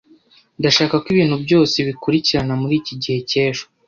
Ndashaka 0.59 0.93
ko 1.03 1.07
ibintu 1.13 1.35
byose 1.45 1.75
bikurikirana 1.87 2.53
muri 2.61 2.73
iki 2.81 2.93
gihe 3.01 3.19
cy'ejo. 3.29 3.63